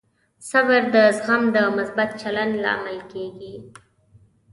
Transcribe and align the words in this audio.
صبر 0.49 0.81
د 0.95 0.95
زغم 1.17 1.43
او 1.63 1.69
مثبت 1.79 2.09
چلند 2.21 2.53
لامل 2.63 2.97
کېږي. 3.11 3.55